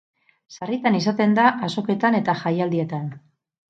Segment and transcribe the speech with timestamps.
[0.55, 3.19] Sarritan izaten da azoketan eta jaialdietan.